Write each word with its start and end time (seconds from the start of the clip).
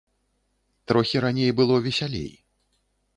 Трохі 0.91 1.21
раней 1.25 1.51
было 1.59 1.75
весялей. 1.89 2.33